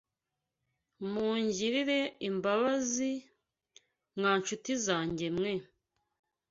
[1.11, 1.99] Mungirire
[2.29, 3.13] imbabazi,
[4.17, 5.53] mwa ncuti zanjye mwe!